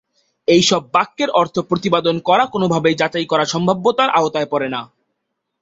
[0.47, 4.81] এইসব বাক্যের অর্থ প্রতিপাদন করা কোনোভাবেই যাচাই করার সম্ভাব্যতার আওতায় পড়ে না।